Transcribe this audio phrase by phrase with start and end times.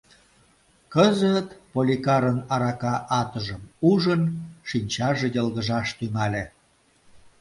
[0.93, 4.23] Кызыт, Поликарын арака атыжым ужын,
[4.69, 6.43] шинчаже йылгыжаш тӱҥале.